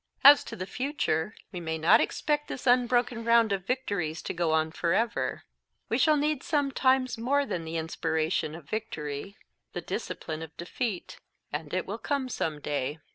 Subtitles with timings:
[0.23, 4.51] "As to the future: We may not expect this unbroken round of victories to go
[4.51, 5.43] on forever;
[5.89, 9.37] we shall need sometimes, more than the inspiration of victory,
[9.73, 11.19] the discipline of defeat.
[11.53, 12.97] And it will come some day.